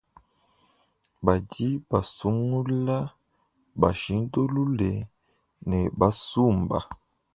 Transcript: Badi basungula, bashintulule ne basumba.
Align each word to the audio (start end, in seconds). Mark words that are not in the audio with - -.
Badi 1.25 1.67
basungula, 1.89 2.97
bashintulule 3.81 4.91
ne 5.69 5.79
basumba. 5.99 6.79